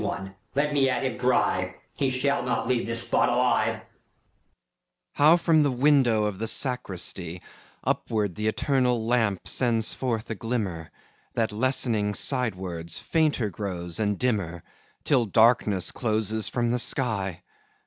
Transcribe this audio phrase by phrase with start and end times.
[0.01, 1.21] FAUST MEPHISTOPHELES
[3.03, 3.81] FAUST
[5.13, 7.39] How from the window of the sacristy
[7.83, 10.89] Upward th'eternal lamp sends forth a glimmer,
[11.35, 14.63] That, lessening side wards, fainter grows and dimmer,
[15.03, 17.43] Till darkness closes from the sky!